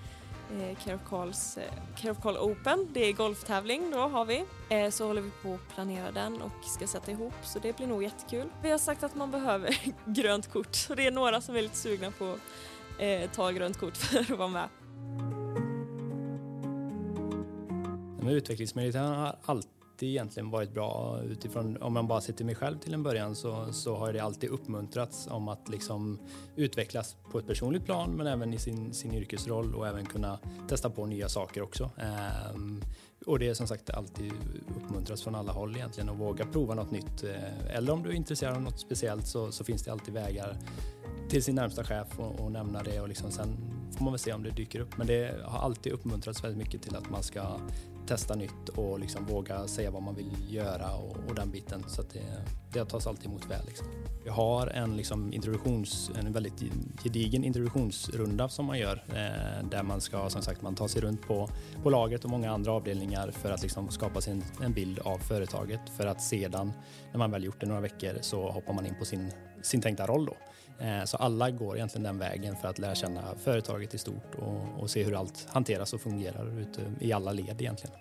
eh, 0.51 0.77
Care, 0.77 0.93
eh, 0.93 0.95
of 0.95 1.09
Call 1.09 1.29
eh, 1.29 1.63
Care 1.95 2.11
of 2.11 2.25
Open. 2.25 2.87
Det 2.93 3.05
är 3.05 3.13
golftävling 3.13 3.91
då 3.91 3.97
har 3.97 4.25
vi. 4.25 4.45
Eh, 4.69 4.89
så 4.89 5.07
håller 5.07 5.21
vi 5.21 5.31
på 5.43 5.53
att 5.53 5.75
planera 5.75 6.11
den 6.11 6.41
och 6.41 6.65
ska 6.65 6.87
sätta 6.87 7.11
ihop 7.11 7.33
så 7.43 7.59
det 7.59 7.77
blir 7.77 7.87
nog 7.87 8.03
jättekul. 8.03 8.49
Vi 8.63 8.71
har 8.71 8.77
sagt 8.77 9.03
att 9.03 9.15
man 9.15 9.31
behöver 9.31 9.77
grönt 10.05 10.53
kort 10.53 10.75
så 10.75 10.95
det 10.95 11.07
är 11.07 11.11
några 11.11 11.41
som 11.41 11.55
är 11.55 11.61
lite 11.61 11.77
sugna 11.77 12.11
på 12.11 12.31
att 12.31 12.39
eh, 13.01 13.29
ta 13.31 13.51
grönt 13.51 13.77
kort 13.77 13.97
för 13.97 14.19
att 14.19 14.29
vara 14.29 14.47
med. 14.47 14.69
Utvecklingsmöjligheterna 18.31 19.15
har 19.15 19.35
alltid 19.45 19.78
alltid 19.99 20.09
egentligen 20.09 20.49
varit 20.49 20.73
bra 20.73 21.21
utifrån, 21.23 21.77
om 21.81 21.93
man 21.93 22.07
bara 22.07 22.21
ser 22.21 22.33
till 22.33 22.45
mig 22.45 22.55
själv 22.55 22.77
till 22.77 22.93
en 22.93 23.03
början 23.03 23.35
så, 23.35 23.73
så 23.73 23.95
har 23.95 24.13
det 24.13 24.19
alltid 24.19 24.49
uppmuntrats 24.49 25.27
om 25.27 25.47
att 25.47 25.69
liksom 25.69 26.19
utvecklas 26.55 27.15
på 27.31 27.39
ett 27.39 27.47
personligt 27.47 27.85
plan 27.85 28.11
men 28.11 28.27
även 28.27 28.53
i 28.53 28.57
sin, 28.57 28.93
sin 28.93 29.13
yrkesroll 29.13 29.75
och 29.75 29.87
även 29.87 30.05
kunna 30.05 30.39
testa 30.67 30.89
på 30.89 31.05
nya 31.05 31.29
saker 31.29 31.61
också. 31.61 31.91
Ehm, 31.97 32.81
och 33.25 33.39
det 33.39 33.47
är 33.47 33.53
som 33.53 33.67
sagt 33.67 33.89
alltid 33.89 34.33
uppmuntrats 34.77 35.23
från 35.23 35.35
alla 35.35 35.51
håll 35.51 35.75
egentligen 35.75 36.09
att 36.09 36.17
våga 36.17 36.45
prova 36.45 36.73
något 36.73 36.91
nytt. 36.91 37.23
Eh, 37.23 37.75
eller 37.75 37.93
om 37.93 38.03
du 38.03 38.09
är 38.09 38.13
intresserad 38.13 38.55
av 38.55 38.61
något 38.61 38.79
speciellt 38.79 39.27
så, 39.27 39.51
så 39.51 39.63
finns 39.63 39.83
det 39.83 39.91
alltid 39.91 40.13
vägar 40.13 40.57
till 41.29 41.43
sin 41.43 41.55
närmsta 41.55 41.83
chef 41.83 42.19
och, 42.19 42.39
och 42.39 42.51
nämna 42.51 42.83
det 42.83 43.01
och 43.01 43.07
liksom 43.07 43.31
sen 43.31 43.78
får 43.99 44.03
man 44.05 44.13
väl 44.13 44.19
se 44.19 44.33
om 44.33 44.43
det 44.43 44.49
dyker 44.49 44.79
upp. 44.79 44.97
Men 44.97 45.07
det 45.07 45.35
har 45.45 45.59
alltid 45.59 45.93
uppmuntrats 45.93 46.43
väldigt 46.43 46.57
mycket 46.57 46.81
till 46.81 46.95
att 46.95 47.09
man 47.09 47.23
ska 47.23 47.59
testa 48.07 48.35
nytt 48.35 48.69
och 48.75 48.99
liksom 48.99 49.25
våga 49.25 49.67
säga 49.67 49.91
vad 49.91 50.03
man 50.03 50.15
vill 50.15 50.53
göra 50.53 50.95
och, 50.95 51.17
och 51.27 51.35
den 51.35 51.51
biten. 51.51 51.83
Så 51.87 52.01
det, 52.01 52.45
det 52.73 52.85
tas 52.85 53.07
alltid 53.07 53.25
emot 53.25 53.45
väl. 53.49 53.65
Liksom. 53.65 53.87
Vi 54.23 54.29
har 54.29 54.67
en, 54.67 54.97
liksom 54.97 55.33
introduktions, 55.33 56.11
en 56.19 56.33
väldigt 56.33 56.63
gedigen 57.03 57.43
introduktionsrunda 57.43 58.49
som 58.49 58.65
man 58.65 58.79
gör 58.79 59.03
eh, 59.07 59.69
där 59.69 59.83
man 59.83 60.01
ska, 60.01 60.29
som 60.29 60.41
sagt, 60.41 60.61
man 60.61 60.75
tar 60.75 60.87
sig 60.87 61.01
runt 61.01 61.21
på, 61.21 61.49
på 61.83 61.89
laget 61.89 62.23
och 62.23 62.29
många 62.29 62.51
andra 62.51 62.71
avdelningar 62.71 63.31
för 63.31 63.51
att 63.51 63.61
liksom 63.61 63.89
skapa 63.89 64.21
sin, 64.21 64.43
en 64.61 64.73
bild 64.73 64.99
av 64.99 65.17
företaget 65.17 65.81
för 65.97 66.05
att 66.05 66.21
sedan 66.21 66.73
när 67.11 67.17
man 67.17 67.31
väl 67.31 67.43
gjort 67.43 67.61
det 67.61 67.67
några 67.67 67.81
veckor 67.81 68.17
så 68.21 68.51
hoppar 68.51 68.73
man 68.73 68.85
in 68.85 68.95
på 68.99 69.05
sin, 69.05 69.31
sin 69.61 69.81
tänkta 69.81 70.07
roll 70.07 70.25
då. 70.25 70.37
Eh, 70.81 71.03
så 71.03 71.17
alla 71.17 71.51
går 71.51 71.75
egentligen 71.75 72.03
den 72.03 72.17
vägen 72.17 72.55
för 72.55 72.67
att 72.67 72.79
lära 72.79 72.95
känna 72.95 73.21
företaget 73.35 73.93
i 73.93 73.97
stort 73.97 74.35
och, 74.35 74.83
och 74.83 74.89
se 74.89 75.03
hur 75.03 75.19
allt 75.19 75.47
hanteras 75.49 75.93
och 75.93 76.01
fungerar 76.01 76.59
ute 76.59 76.81
i 76.99 77.13
alla 77.13 77.31
led 77.31 77.61
egentligen. 77.61 77.95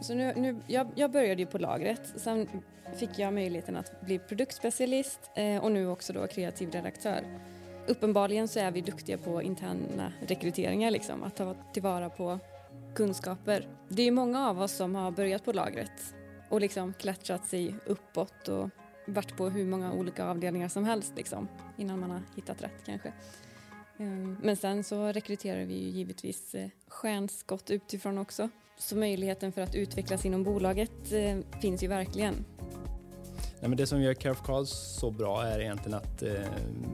Så 0.00 0.14
nu, 0.14 0.32
nu, 0.36 0.60
jag, 0.66 0.86
jag 0.94 1.10
började 1.10 1.42
ju 1.42 1.46
på 1.46 1.58
lagret, 1.58 2.12
sen 2.16 2.48
fick 2.96 3.18
jag 3.18 3.34
möjligheten 3.34 3.76
att 3.76 4.00
bli 4.00 4.18
produktspecialist 4.18 5.30
eh, 5.36 5.64
och 5.64 5.72
nu 5.72 5.88
också 5.88 6.12
då 6.12 6.26
kreativ 6.26 6.70
redaktör. 6.70 7.24
Uppenbarligen 7.86 8.48
så 8.48 8.60
är 8.60 8.70
vi 8.70 8.80
duktiga 8.80 9.18
på 9.18 9.42
interna 9.42 10.12
rekryteringar, 10.26 10.90
liksom, 10.90 11.22
att 11.22 11.36
ta 11.36 11.54
tillvara 11.72 12.10
på 12.10 12.38
kunskaper. 12.94 13.68
Det 13.88 14.02
är 14.02 14.10
många 14.10 14.48
av 14.48 14.60
oss 14.60 14.72
som 14.72 14.94
har 14.94 15.10
börjat 15.10 15.44
på 15.44 15.52
lagret 15.52 16.14
och 16.48 16.60
liksom 16.60 16.92
klättrat 16.92 17.46
sig 17.46 17.74
uppåt 17.86 18.48
och 18.48 18.70
varit 19.06 19.36
på 19.36 19.48
hur 19.48 19.66
många 19.66 19.92
olika 19.92 20.24
avdelningar 20.24 20.68
som 20.68 20.84
helst 20.84 21.12
liksom, 21.16 21.48
innan 21.76 22.00
man 22.00 22.10
har 22.10 22.22
hittat 22.36 22.62
rätt 22.62 22.84
kanske. 22.86 23.12
Ehm, 23.98 24.36
men 24.42 24.56
sen 24.56 24.84
så 24.84 25.06
rekryterar 25.06 25.64
vi 25.64 25.74
ju 25.74 25.88
givetvis 25.88 26.54
eh, 26.54 26.68
stjärnskott 26.88 27.70
utifrån 27.70 28.18
också. 28.18 28.48
Så 28.78 28.96
möjligheten 28.96 29.52
för 29.52 29.62
att 29.62 29.74
utvecklas 29.74 30.24
inom 30.24 30.44
bolaget 30.44 31.12
eh, 31.12 31.60
finns 31.60 31.82
ju 31.82 31.88
verkligen. 31.88 32.44
Nej, 33.64 33.68
men 33.68 33.76
det 33.76 33.86
som 33.86 34.02
gör 34.02 34.14
Care 34.14 34.32
of 34.32 34.42
Cards 34.46 34.70
så 34.70 35.10
bra 35.10 35.42
är 35.42 35.60
egentligen 35.60 35.98
att 35.98 36.22
eh, 36.22 36.32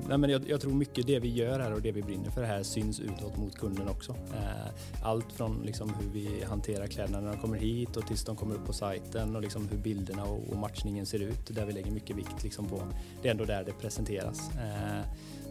nej, 0.09 0.19
men 0.19 0.31
jag, 0.31 0.49
jag, 0.49 0.61
tror 0.61 0.73
mycket 0.73 1.07
det 1.07 1.19
vi 1.19 1.29
gör 1.29 1.61
här 1.61 1.73
och 1.73 1.83
det 1.83 1.93
vi 1.93 2.03
brinner 2.03 2.31
för 2.31 2.43
här 2.43 2.62
syns 2.62 3.00
utåt 3.00 3.37
mot 3.37 3.59
kunden 3.59 3.89
också. 3.89 4.12
Eh, 4.12 5.03
allt 5.03 5.33
från 5.33 5.62
liksom 5.65 5.95
hur 6.00 6.11
vi 6.12 6.45
hanterar 6.45 6.87
kläderna 6.87 7.21
när 7.21 7.33
de 7.33 7.39
kommer 7.39 7.59
hit 7.59 7.97
och 7.97 8.07
tills 8.07 8.25
de 8.25 8.37
kommer 8.37 8.55
upp 8.55 8.67
på 8.67 8.73
sajten 8.73 9.37
och 9.37 9.43
liksom 9.43 9.69
hur 9.69 9.79
bilderna 9.79 10.25
och, 10.25 10.50
och 10.50 10.57
matchningen 10.57 11.07
ser 11.07 11.23
ut 11.23 11.47
där 11.47 11.67
vi 11.67 11.73
lägger 11.73 11.91
mycket 11.91 12.17
vikt 12.17 12.43
liksom 12.43 12.67
på. 12.67 12.83
Det 13.23 13.29
är 13.29 13.33
ändå 13.33 13.45
där 13.45 13.65
det 13.65 13.73
presenteras. 13.73 14.50
Eh, 14.50 15.00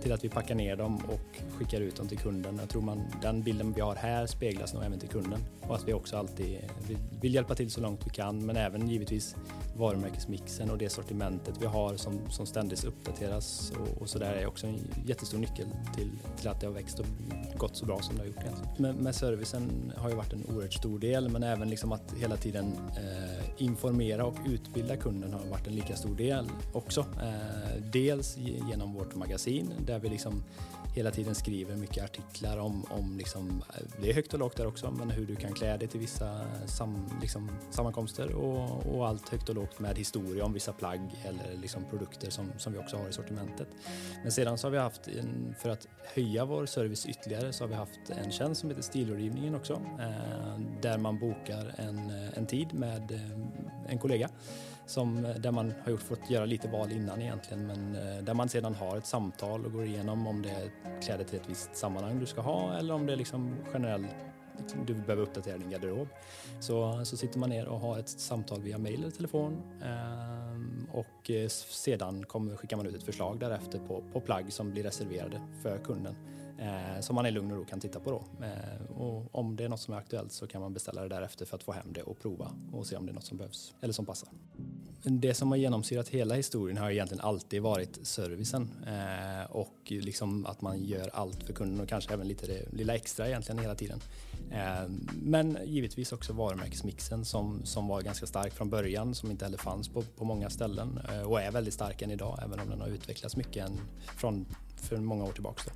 till 0.01 0.11
att 0.11 0.23
vi 0.23 0.29
packar 0.29 0.55
ner 0.55 0.75
dem 0.75 1.01
och 1.07 1.57
skickar 1.57 1.81
ut 1.81 1.95
dem 1.95 2.07
till 2.07 2.17
kunden. 2.17 2.57
Jag 2.59 2.69
tror 2.69 2.81
man, 2.81 3.01
den 3.21 3.43
bilden 3.43 3.73
vi 3.73 3.81
har 3.81 3.95
här 3.95 4.27
speglas 4.27 4.73
nog 4.73 4.83
även 4.83 4.99
till 4.99 5.09
kunden 5.09 5.39
och 5.61 5.75
att 5.75 5.87
vi 5.87 5.93
också 5.93 6.17
alltid 6.17 6.57
vill 7.21 7.33
hjälpa 7.33 7.55
till 7.55 7.71
så 7.71 7.81
långt 7.81 8.05
vi 8.05 8.09
kan 8.09 8.45
men 8.45 8.57
även 8.57 8.89
givetvis 8.89 9.35
varumärkesmixen 9.77 10.69
och 10.69 10.77
det 10.77 10.89
sortimentet 10.89 11.55
vi 11.61 11.65
har 11.65 11.95
som, 11.95 12.19
som 12.29 12.45
ständigt 12.45 12.83
uppdateras 12.83 13.71
och, 13.79 14.01
och 14.01 14.09
så 14.09 14.19
där 14.19 14.33
är 14.33 14.45
också 14.45 14.67
en 14.67 14.79
jättestor 15.05 15.37
nyckel 15.37 15.67
till, 15.95 16.11
till 16.37 16.47
att 16.47 16.61
det 16.61 16.67
har 16.67 16.73
växt 16.73 16.99
och 16.99 17.05
gått 17.57 17.75
så 17.75 17.85
bra 17.85 17.99
som 18.01 18.15
det 18.15 18.21
har 18.21 18.27
gjort 18.27 18.41
egentligen. 18.41 18.71
Med, 18.77 18.95
med 18.95 19.15
servicen 19.15 19.93
har 19.97 20.09
ju 20.09 20.15
varit 20.15 20.33
en 20.33 20.45
oerhört 20.55 20.73
stor 20.73 20.99
del 20.99 21.29
men 21.29 21.43
även 21.43 21.69
liksom 21.69 21.91
att 21.91 22.13
hela 22.17 22.37
tiden 22.37 22.73
eh, 22.97 23.61
informera 23.61 24.25
och 24.25 24.35
utbilda 24.47 24.97
kunden 24.97 25.33
har 25.33 25.45
varit 25.49 25.67
en 25.67 25.75
lika 25.75 25.95
stor 25.95 26.15
del 26.15 26.45
också. 26.73 26.99
Eh, 26.99 27.81
dels 27.91 28.37
genom 28.37 28.93
vårt 28.93 29.15
magasin 29.15 29.73
där 29.89 29.99
vi 29.99 30.09
liksom 30.09 30.43
hela 30.93 31.11
tiden 31.11 31.35
skriver 31.35 31.75
mycket 31.75 32.03
artiklar 32.03 32.57
om, 32.57 32.85
om 32.89 33.17
liksom, 33.17 33.63
eh, 33.73 33.83
det 34.01 34.09
är 34.09 34.13
högt 34.13 34.33
och 34.33 34.39
lågt 34.39 34.57
där 34.57 34.67
också, 34.67 34.91
men 34.91 35.09
hur 35.09 35.25
du 35.25 35.35
kan 35.35 35.53
klä 35.53 35.77
dig 35.77 35.87
till 35.87 35.99
vissa 35.99 36.41
sam, 36.65 37.09
liksom, 37.21 37.49
sammankomster 37.71 38.35
och, 38.35 38.95
och, 38.95 39.07
allt 39.07 39.29
högt 39.29 39.49
och 39.49 39.55
lågt 39.55 39.79
med 39.79 39.97
historia 39.97 40.45
om 40.45 40.53
vissa 40.53 40.73
plagg 40.73 40.99
eller 41.25 41.57
liksom 41.61 41.83
produkter 41.89 42.29
som, 42.29 42.51
som 42.57 42.73
vi 42.73 42.79
också 42.79 42.97
har 42.97 43.09
i 43.09 43.13
sortimentet. 43.13 43.67
Men 44.23 44.31
sedan 44.31 44.57
så 44.57 44.67
har 44.67 44.71
vi 44.71 44.77
haft, 44.77 45.07
en, 45.07 45.55
för 45.59 45.69
att 45.69 45.87
höja 46.15 46.45
vår 46.45 46.65
service 46.65 47.05
ytterligare, 47.05 47.53
så 47.53 47.63
har 47.63 47.69
vi 47.69 47.75
haft 47.75 47.99
en 48.09 48.31
tjänst 48.31 48.61
som 48.61 48.69
heter 48.69 48.83
Stilrådgivningen 48.83 49.55
också, 49.55 49.73
eh, 49.99 50.59
där 50.81 50.97
man 50.97 51.19
bokar 51.19 51.75
en, 51.77 51.97
eh, 52.09 52.37
en 52.37 52.45
tid 52.45 52.73
med 52.73 53.11
eh, 53.11 53.91
en 53.91 53.99
kollega 53.99 54.29
som, 54.89 55.25
eh, 55.25 55.35
där 55.35 55.51
man 55.51 55.73
har 55.83 55.91
gjort, 55.91 56.01
fått 56.01 56.29
göra 56.29 56.45
lite 56.45 56.67
val 56.67 56.91
innan 56.91 57.21
egentligen 57.21 57.67
men 57.67 57.95
eh, 57.95 58.23
där 58.23 58.33
man 58.33 58.49
sedan 58.49 58.75
har 58.75 58.97
ett 58.97 59.05
samtal 59.05 59.65
och 59.65 59.71
går 59.71 59.85
igenom 59.85 60.27
om 60.27 60.41
det 60.41 60.49
är 60.49 60.71
kläder 61.01 61.23
till 61.23 61.39
ett 61.39 61.49
visst 61.49 61.75
sammanhang 61.75 62.19
du 62.19 62.25
ska 62.25 62.41
ha 62.41 62.77
eller 62.77 62.93
om 62.93 63.05
det 63.05 63.13
är 63.13 63.17
liksom 63.17 63.55
generellt 63.73 64.07
liksom, 64.59 64.85
du 64.85 64.93
behöver 64.93 65.23
uppdatera 65.23 65.57
din 65.57 65.69
garderob. 65.69 66.07
Så, 66.59 67.05
så 67.05 67.17
sitter 67.17 67.39
man 67.39 67.49
ner 67.49 67.67
och 67.67 67.79
har 67.79 67.99
ett 67.99 68.09
samtal 68.09 68.61
via 68.61 68.77
mail 68.77 68.99
eller 68.99 69.11
telefon 69.11 69.61
ehm, 69.83 70.87
eh, 70.89 70.95
och 70.95 71.31
sedan 71.49 72.25
kommer, 72.25 72.55
skickar 72.55 72.77
man 72.77 72.85
ut 72.85 72.95
ett 72.95 73.03
förslag 73.03 73.39
därefter 73.39 73.79
på, 73.87 74.03
på 74.13 74.21
plagg 74.21 74.53
som 74.53 74.71
blir 74.71 74.83
reserverade 74.83 75.41
för 75.61 75.77
kunden 75.77 76.15
eh, 76.59 77.01
som 77.01 77.15
man 77.15 77.25
i 77.25 77.31
lugn 77.31 77.51
och 77.51 77.57
ro 77.57 77.65
kan 77.65 77.79
titta 77.79 77.99
på 77.99 78.11
då. 78.11 78.45
Eh, 78.45 78.97
och 78.97 79.35
om 79.35 79.55
det 79.55 79.63
är 79.63 79.69
något 79.69 79.79
som 79.79 79.93
är 79.93 79.97
aktuellt 79.97 80.31
så 80.31 80.47
kan 80.47 80.61
man 80.61 80.73
beställa 80.73 81.01
det 81.01 81.09
därefter 81.09 81.45
för 81.45 81.55
att 81.55 81.63
få 81.63 81.71
hem 81.71 81.93
det 81.93 82.01
och 82.03 82.19
prova 82.19 82.51
och 82.73 82.87
se 82.87 82.95
om 82.95 83.05
det 83.05 83.11
är 83.11 83.13
något 83.13 83.23
som 83.23 83.37
behövs 83.37 83.73
eller 83.81 83.93
som 83.93 84.05
passar. 84.05 84.29
Det 85.03 85.33
som 85.33 85.51
har 85.51 85.57
genomsyrat 85.57 86.09
hela 86.09 86.35
historien 86.35 86.77
har 86.77 86.91
egentligen 86.91 87.21
alltid 87.21 87.61
varit 87.61 87.99
servicen 88.07 88.69
eh, 88.87 89.51
och 89.51 89.75
liksom 89.87 90.45
att 90.45 90.61
man 90.61 90.83
gör 90.83 91.09
allt 91.13 91.43
för 91.43 91.53
kunden 91.53 91.81
och 91.81 91.89
kanske 91.89 92.13
även 92.13 92.27
lite 92.27 92.47
det 92.47 92.73
lilla 92.73 92.95
extra 92.95 93.27
egentligen 93.27 93.59
hela 93.59 93.75
tiden. 93.75 93.99
Eh, 94.51 94.89
men 95.13 95.57
givetvis 95.65 96.11
också 96.11 96.33
varumärkesmixen 96.33 97.25
som, 97.25 97.61
som 97.65 97.87
var 97.87 98.01
ganska 98.01 98.25
stark 98.25 98.53
från 98.53 98.69
början 98.69 99.15
som 99.15 99.31
inte 99.31 99.45
heller 99.45 99.57
fanns 99.57 99.89
på, 99.89 100.01
på 100.01 100.25
många 100.25 100.49
ställen 100.49 100.99
eh, 101.09 101.21
och 101.21 101.41
är 101.41 101.51
väldigt 101.51 101.73
stark 101.73 102.01
än 102.01 102.11
idag 102.11 102.39
även 102.43 102.59
om 102.59 102.69
den 102.69 102.81
har 102.81 102.87
utvecklats 102.87 103.35
mycket 103.35 103.65
än 103.65 103.79
från 104.17 104.45
för 104.75 104.97
många 104.97 105.23
år 105.23 105.31
tillbaka. 105.31 105.61
Då. 105.65 105.71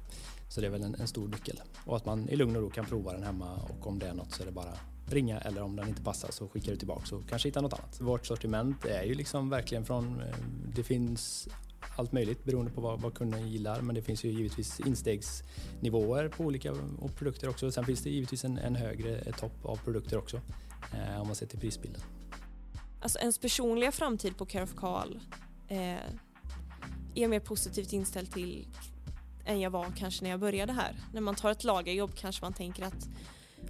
Så 0.53 0.61
det 0.61 0.67
är 0.67 0.71
väl 0.71 0.83
en, 0.83 0.95
en, 0.95 1.07
stor 1.07 1.27
nyckel. 1.27 1.61
Och 1.85 1.95
att 1.95 2.05
man 2.05 2.29
i 2.29 2.35
lugn 2.35 2.55
och 2.55 2.61
ro 2.61 2.69
kan 2.69 2.85
prova 2.85 3.13
den 3.13 3.23
hemma 3.23 3.55
och 3.55 3.87
om 3.87 3.99
det 3.99 4.07
är 4.07 4.13
något 4.13 4.31
så 4.31 4.41
är 4.41 4.45
det 4.45 4.51
bara 4.51 4.73
ringa 5.07 5.39
eller 5.39 5.61
om 5.61 5.75
den 5.75 5.87
inte 5.89 6.01
passar 6.01 6.31
så 6.31 6.47
skickar 6.47 6.71
du 6.71 6.77
tillbaka 6.77 7.15
och 7.15 7.29
kanske 7.29 7.47
hitta 7.47 7.61
något 7.61 7.73
annat. 7.73 8.01
Vårt 8.01 8.25
sortiment 8.25 8.85
är 8.85 9.03
ju 9.03 9.13
liksom 9.13 9.49
verkligen 9.49 9.85
från, 9.85 10.21
eh, 10.21 10.35
det 10.75 10.83
finns 10.83 11.47
allt 11.97 12.11
möjligt 12.11 12.43
beroende 12.43 12.71
på 12.71 12.81
vad, 12.81 13.01
vad 13.01 13.13
kunden 13.13 13.49
gillar 13.49 13.81
men 13.81 13.95
det 13.95 14.01
finns 14.01 14.23
ju 14.23 14.29
givetvis 14.29 14.79
instegsnivåer 14.79 16.29
på 16.29 16.43
olika 16.43 16.75
produkter 17.17 17.49
också. 17.49 17.71
Sen 17.71 17.85
finns 17.85 18.03
det 18.03 18.09
givetvis 18.09 18.45
en, 18.45 18.57
en 18.57 18.75
högre 18.75 19.31
topp 19.31 19.65
av 19.65 19.75
produkter 19.75 20.17
också 20.17 20.41
eh, 20.93 21.21
om 21.21 21.27
man 21.27 21.35
ser 21.35 21.45
till 21.45 21.59
prisbilden. 21.59 22.01
Alltså 22.99 23.19
ens 23.19 23.37
personliga 23.37 23.91
framtid 23.91 24.37
på 24.37 24.45
Care 24.45 24.63
of 24.63 24.75
Carl 24.75 25.19
eh, 25.67 25.77
är 27.15 27.27
mer 27.27 27.39
positivt 27.39 27.93
inställd 27.93 28.31
till 28.31 28.67
än 29.45 29.59
jag 29.59 29.69
var 29.69 29.85
kanske 29.97 30.23
när 30.23 30.29
jag 30.29 30.39
började 30.39 30.73
här. 30.73 30.95
När 31.13 31.21
man 31.21 31.35
tar 31.35 31.51
ett 31.51 31.63
lagerjobb 31.63 32.15
kanske 32.15 32.45
man 32.45 32.53
tänker 32.53 32.83
att 32.83 33.09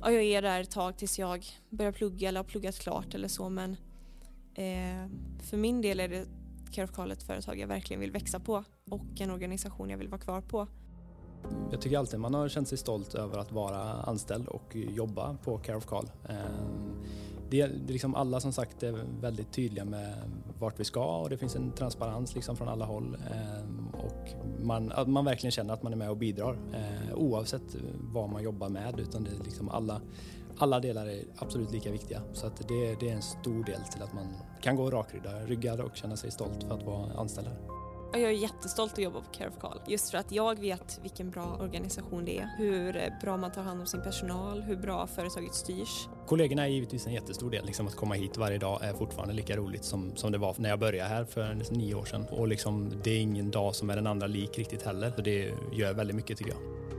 ja, 0.02 0.12
jag 0.12 0.24
är 0.24 0.42
där 0.42 0.62
ett 0.62 0.72
tag 0.72 0.98
tills 0.98 1.20
jag 1.20 1.46
börjar 1.70 1.92
plugga 1.92 2.30
eller 2.30 2.40
har 2.40 2.46
pluggat 2.46 2.80
klart 2.80 3.14
eller 3.16 3.28
så 3.28 3.50
men 3.50 3.72
eh, 4.54 5.10
för 5.44 5.58
min 5.58 5.82
del 5.82 6.00
är 6.00 6.08
det 6.08 6.26
Care 6.72 6.86
of 6.86 6.92
Carl 6.92 7.12
ett 7.12 7.24
företag 7.24 7.60
jag 7.60 7.68
verkligen 7.68 8.00
vill 8.00 8.12
växa 8.12 8.40
på 8.40 8.64
och 8.90 9.22
en 9.22 9.32
organisation 9.32 9.90
jag 9.90 9.98
vill 9.98 10.10
vara 10.10 10.22
kvar 10.22 10.42
på. 10.42 10.68
Jag 11.72 11.82
tycker 11.82 11.98
alltid 11.98 12.20
man 12.20 12.34
har 12.34 12.50
känt 12.50 12.68
sig 12.68 12.78
stolt 12.78 13.16
över 13.16 13.38
att 13.38 13.52
vara 13.52 13.82
anställd 13.82 14.48
och 14.48 14.76
jobba 14.76 15.38
på 15.44 15.58
Care 15.58 15.78
of 15.78 15.86
Carl. 15.86 16.06
Eh, 16.30 16.36
det, 17.54 17.68
det 17.68 17.94
liksom 17.94 18.16
alla 18.16 18.40
som 18.40 18.54
sagt 18.54 18.84
är 18.84 18.92
väldigt 19.22 19.52
tydliga 19.52 19.86
med 19.86 20.14
vart 20.60 20.80
vi 20.80 20.84
ska 20.84 21.18
och 21.18 21.30
det 21.30 21.38
finns 21.38 21.56
en 21.56 21.72
transparens 21.72 22.36
liksom 22.36 22.58
från 22.58 22.68
alla 22.68 22.86
håll 22.86 23.18
ehm, 23.34 23.88
och 23.94 24.30
man, 24.64 24.92
att 24.92 25.08
man 25.08 25.26
verkligen 25.26 25.52
känner 25.52 25.74
att 25.74 25.84
man 25.84 25.94
är 25.94 25.98
med 25.98 26.10
och 26.10 26.18
bidrar 26.18 26.58
eh, 26.74 27.16
oavsett 27.16 27.76
vad 28.14 28.30
man 28.30 28.44
jobbar 28.44 28.70
med 28.70 29.00
utan 29.00 29.24
det 29.24 29.30
är 29.30 29.44
liksom 29.44 29.70
alla, 29.70 30.02
alla 30.58 30.80
delar 30.80 31.08
är 31.08 31.24
absolut 31.38 31.72
lika 31.72 31.92
viktiga 31.92 32.22
så 32.34 32.48
att 32.48 32.68
det, 32.68 32.96
det 33.00 33.10
är 33.10 33.16
en 33.16 33.22
stor 33.22 33.64
del 33.64 33.82
till 33.82 34.02
att 34.02 34.14
man 34.14 34.28
kan 34.62 34.76
gå 34.76 34.92
rakryggad 34.92 35.80
och 35.80 35.96
känna 35.96 36.18
sig 36.18 36.32
stolt 36.32 36.64
för 36.64 36.76
att 36.76 36.84
vara 36.84 37.14
anställd 37.14 37.48
här. 37.48 37.83
Jag 38.14 38.22
är 38.22 38.30
jättestolt 38.30 38.94
att 38.94 39.00
jobba 39.00 39.22
på 39.22 39.32
Care 39.32 39.50
of 39.50 39.60
Call. 39.60 39.80
Just 39.88 40.12
för 40.12 40.18
att 40.18 40.32
jag 40.32 40.60
vet 40.60 41.00
vilken 41.02 41.30
bra 41.32 41.58
organisation 41.62 42.26
det 42.26 42.40
är. 42.40 42.50
Hur 42.58 42.98
eh, 42.98 43.04
bra 43.22 43.38
man 43.38 43.52
tar 43.52 43.62
hand 43.62 43.80
om 43.80 43.86
sin 43.86 44.02
personal, 44.02 44.62
hur 44.62 44.76
bra 44.76 45.08
företaget 45.08 45.54
styrs. 45.54 46.08
Kollegorna 46.28 46.64
är 46.64 46.68
givetvis 46.68 47.08
en 47.08 47.14
jättestor 47.14 47.52
del. 47.52 47.66
Liksom 47.66 47.88
att 47.88 47.96
komma 47.96 48.16
hit 48.16 48.38
varje 48.38 48.58
dag 48.58 48.84
är 48.84 48.94
fortfarande 48.94 49.34
lika 49.34 49.58
roligt 49.58 49.84
som, 49.84 50.16
som 50.16 50.32
det 50.32 50.38
var 50.38 50.56
när 50.58 50.70
jag 50.70 50.80
började 50.80 51.10
här 51.10 51.26
för 51.26 51.58
nio 51.72 51.96
år 51.96 52.06
sedan. 52.06 52.26
Och 52.32 52.48
liksom, 52.48 52.94
det 53.04 53.12
är 53.12 53.20
ingen 53.20 53.52
dag 53.52 53.76
som 53.76 53.90
är 53.90 53.96
den 53.96 54.08
andra 54.08 54.28
lik 54.28 54.58
riktigt 54.58 54.82
heller. 54.82 55.14
Så 55.16 55.22
det 55.22 55.54
gör 55.72 55.94
väldigt 55.94 56.16
mycket 56.16 56.38
tycker 56.38 56.52
jag. 56.52 56.93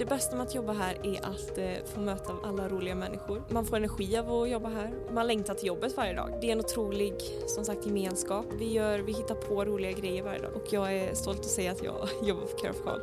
Det 0.00 0.06
bästa 0.06 0.36
med 0.36 0.46
att 0.46 0.54
jobba 0.54 0.72
här 0.72 0.96
är 1.02 1.26
att 1.26 1.58
eh, 1.58 1.84
få 1.84 2.00
möta 2.00 2.32
alla 2.42 2.68
roliga 2.68 2.94
människor. 2.94 3.42
Man 3.48 3.66
får 3.66 3.76
energi 3.76 4.16
av 4.16 4.32
att 4.32 4.50
jobba 4.50 4.68
här. 4.68 4.94
Man 5.10 5.26
längtar 5.26 5.54
till 5.54 5.66
jobbet 5.66 5.96
varje 5.96 6.14
dag. 6.14 6.38
Det 6.40 6.48
är 6.48 6.52
en 6.52 6.60
otrolig 6.60 7.14
som 7.46 7.64
sagt, 7.64 7.86
gemenskap. 7.86 8.46
Vi, 8.58 8.72
gör, 8.72 8.98
vi 8.98 9.12
hittar 9.12 9.34
på 9.34 9.64
roliga 9.64 9.92
grejer 9.92 10.22
varje 10.22 10.38
dag 10.38 10.56
och 10.56 10.62
jag 10.70 10.96
är 10.96 11.14
stolt 11.14 11.40
att 11.40 11.46
säga 11.46 11.72
att 11.72 11.84
jag 11.84 12.08
jobbar 12.28 12.46
för 12.46 12.58
Care 12.58 12.70
of 12.70 12.82
Call. 12.84 13.00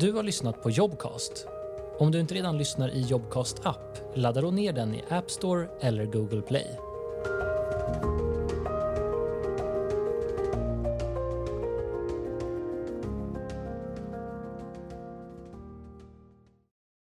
Du 0.00 0.12
har 0.12 0.22
lyssnat 0.22 0.62
på 0.62 0.70
Jobcast. 0.70 1.46
Om 1.98 2.10
du 2.10 2.20
inte 2.20 2.34
redan 2.34 2.58
lyssnar 2.58 2.88
i 2.88 3.00
Jobcast 3.00 3.66
app, 3.66 3.98
ladda 4.14 4.40
då 4.40 4.50
ner 4.50 4.72
den 4.72 4.94
i 4.94 5.04
App 5.08 5.30
Store 5.30 5.68
eller 5.80 6.04
Google 6.04 6.42
Play. 6.42 6.66